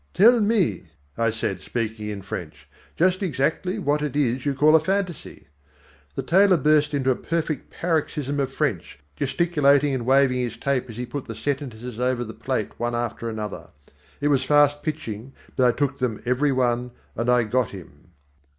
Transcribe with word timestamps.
"Tell 0.15 0.39
me," 0.39 0.85
I 1.15 1.29
said, 1.29 1.61
speaking 1.61 2.07
in 2.07 2.23
French, 2.23 2.67
"just 2.95 3.21
exactly 3.21 3.77
what 3.77 4.01
it 4.01 4.15
is 4.15 4.47
you 4.47 4.55
call 4.55 4.75
a 4.75 4.79
fantasy." 4.79 5.45
The 6.15 6.23
tailor 6.23 6.57
burst 6.57 6.95
into 6.95 7.11
a 7.11 7.15
perfect 7.15 7.69
paroxysm 7.69 8.39
of 8.39 8.51
French, 8.51 8.97
gesticulating 9.15 9.93
and 9.93 10.03
waving 10.07 10.39
his 10.39 10.57
tape 10.57 10.89
as 10.89 10.97
he 10.97 11.05
put 11.05 11.25
the 11.27 11.35
sentences 11.35 11.99
over 11.99 12.23
the 12.23 12.33
plate 12.33 12.79
one 12.79 12.95
after 12.95 13.29
another. 13.29 13.69
It 14.19 14.29
was 14.29 14.43
fast 14.43 14.81
pitching, 14.81 15.33
but 15.55 15.67
I 15.67 15.71
took 15.77 15.99
them 15.99 16.23
every 16.25 16.51
one, 16.51 16.93
and 17.15 17.29
I 17.29 17.43
got 17.43 17.69
him. 17.69 18.09